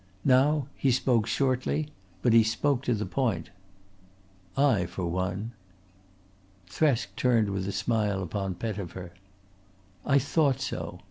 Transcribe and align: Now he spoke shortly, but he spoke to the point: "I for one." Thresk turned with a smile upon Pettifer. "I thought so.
Now 0.25 0.65
he 0.75 0.89
spoke 0.89 1.27
shortly, 1.27 1.89
but 2.23 2.33
he 2.33 2.41
spoke 2.43 2.81
to 2.85 2.95
the 2.95 3.05
point: 3.05 3.51
"I 4.57 4.87
for 4.87 5.05
one." 5.05 5.51
Thresk 6.67 7.09
turned 7.15 7.51
with 7.51 7.67
a 7.67 7.71
smile 7.71 8.23
upon 8.23 8.55
Pettifer. 8.55 9.11
"I 10.03 10.17
thought 10.17 10.59
so. 10.59 10.99